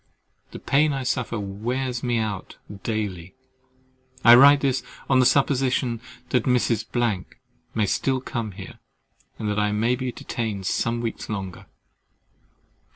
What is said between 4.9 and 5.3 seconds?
on the